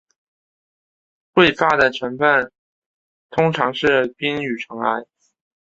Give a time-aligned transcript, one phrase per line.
[1.35, 2.51] 彗发的成分
[3.29, 5.03] 通常是冰与尘埃。